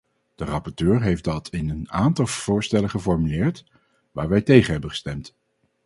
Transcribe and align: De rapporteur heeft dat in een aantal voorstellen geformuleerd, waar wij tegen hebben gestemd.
De 0.35 0.45
rapporteur 0.45 1.01
heeft 1.01 1.23
dat 1.23 1.49
in 1.49 1.69
een 1.69 1.91
aantal 1.91 2.27
voorstellen 2.27 2.89
geformuleerd, 2.89 3.65
waar 4.11 4.29
wij 4.29 4.41
tegen 4.41 4.71
hebben 4.71 4.89
gestemd. 4.89 5.35